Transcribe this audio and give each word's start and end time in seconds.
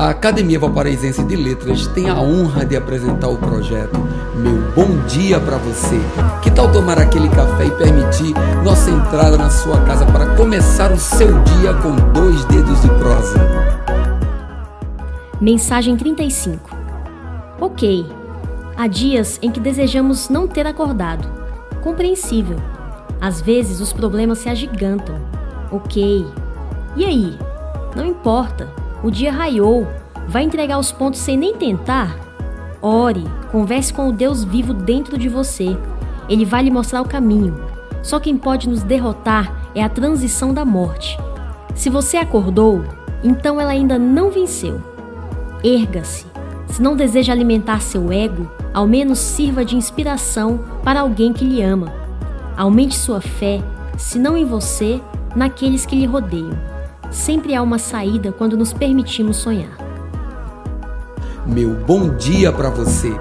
A 0.00 0.08
Academia 0.08 0.58
Valparaísense 0.58 1.22
de 1.24 1.36
Letras 1.36 1.86
tem 1.88 2.08
a 2.08 2.18
honra 2.18 2.64
de 2.64 2.74
apresentar 2.74 3.28
o 3.28 3.36
projeto 3.36 4.00
Meu 4.34 4.72
Bom 4.72 5.04
Dia 5.06 5.38
para 5.38 5.58
Você. 5.58 6.00
Que 6.40 6.50
tal 6.50 6.72
tomar 6.72 6.98
aquele 6.98 7.28
café 7.28 7.66
e 7.66 7.70
permitir 7.72 8.32
nossa 8.64 8.90
entrada 8.90 9.36
na 9.36 9.50
sua 9.50 9.78
casa 9.84 10.06
para 10.06 10.34
começar 10.36 10.90
o 10.90 10.96
seu 10.96 11.38
dia 11.42 11.74
com 11.74 11.94
dois 12.14 12.42
dedos 12.46 12.80
de 12.80 12.88
prosa? 12.88 13.38
Mensagem 15.38 15.94
35 15.98 16.70
Ok, 17.60 18.06
há 18.78 18.86
dias 18.86 19.38
em 19.42 19.50
que 19.50 19.60
desejamos 19.60 20.30
não 20.30 20.48
ter 20.48 20.66
acordado. 20.66 21.28
Compreensível. 21.82 22.56
Às 23.20 23.42
vezes 23.42 23.80
os 23.80 23.92
problemas 23.92 24.38
se 24.38 24.48
agigantam. 24.48 25.16
Ok. 25.70 26.26
E 26.96 27.04
aí? 27.04 27.38
Não 27.94 28.06
importa. 28.06 28.79
O 29.02 29.10
dia 29.10 29.32
raiou. 29.32 29.86
Vai 30.28 30.44
entregar 30.44 30.78
os 30.78 30.92
pontos 30.92 31.20
sem 31.20 31.36
nem 31.36 31.54
tentar? 31.54 32.16
Ore, 32.82 33.24
converse 33.50 33.92
com 33.92 34.08
o 34.08 34.12
Deus 34.12 34.44
vivo 34.44 34.72
dentro 34.74 35.18
de 35.18 35.28
você. 35.28 35.76
Ele 36.28 36.44
vai 36.44 36.62
lhe 36.62 36.70
mostrar 36.70 37.02
o 37.02 37.08
caminho. 37.08 37.60
Só 38.02 38.20
quem 38.20 38.36
pode 38.36 38.68
nos 38.68 38.82
derrotar 38.82 39.70
é 39.74 39.82
a 39.82 39.88
transição 39.88 40.52
da 40.54 40.64
morte. 40.64 41.18
Se 41.74 41.88
você 41.88 42.16
acordou, 42.16 42.84
então 43.24 43.60
ela 43.60 43.70
ainda 43.70 43.98
não 43.98 44.30
venceu. 44.30 44.80
Erga-se. 45.64 46.26
Se 46.66 46.80
não 46.80 46.94
deseja 46.94 47.32
alimentar 47.32 47.80
seu 47.80 48.12
ego, 48.12 48.48
ao 48.72 48.86
menos 48.86 49.18
sirva 49.18 49.64
de 49.64 49.76
inspiração 49.76 50.60
para 50.84 51.00
alguém 51.00 51.32
que 51.32 51.44
lhe 51.44 51.62
ama. 51.62 51.92
Aumente 52.56 52.96
sua 52.96 53.20
fé, 53.20 53.60
se 53.98 54.18
não 54.18 54.36
em 54.36 54.44
você, 54.44 55.00
naqueles 55.34 55.84
que 55.84 55.96
lhe 55.96 56.06
rodeiam. 56.06 56.69
Sempre 57.10 57.54
há 57.54 57.62
uma 57.62 57.78
saída 57.78 58.32
quando 58.32 58.56
nos 58.56 58.72
permitimos 58.72 59.36
sonhar. 59.36 59.76
Meu 61.46 61.70
bom 61.70 62.16
dia 62.16 62.52
para 62.52 62.70
você. 62.70 63.12